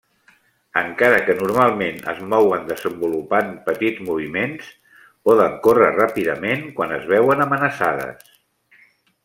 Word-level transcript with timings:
Encara 0.79 1.17
que 1.25 1.33
normalment 1.41 1.99
es 2.13 2.21
mouen 2.31 2.65
desenvolupant 2.71 3.53
petits 3.67 4.01
moviments, 4.07 4.71
poden 5.29 5.61
córrer 5.69 5.91
ràpidament 5.99 6.65
quan 6.79 6.95
es 6.97 7.07
veuen 7.13 7.45
amenaçades. 7.47 8.37